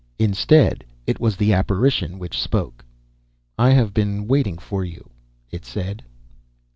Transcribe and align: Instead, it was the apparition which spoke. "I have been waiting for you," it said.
Instead, 0.17 0.83
it 1.05 1.19
was 1.19 1.37
the 1.37 1.53
apparition 1.53 2.17
which 2.17 2.41
spoke. 2.41 2.83
"I 3.55 3.69
have 3.69 3.93
been 3.93 4.25
waiting 4.27 4.57
for 4.57 4.83
you," 4.83 5.11
it 5.51 5.63
said. 5.63 6.01